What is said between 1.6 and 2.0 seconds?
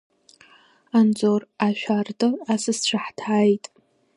ашә